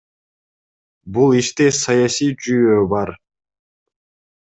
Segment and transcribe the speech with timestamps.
[1.19, 3.17] Бул иште саясий жүйөө бар.